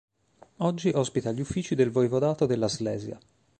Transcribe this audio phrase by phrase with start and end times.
[0.57, 3.19] Oggi ospita gli uffici del Voivodato della Slesia.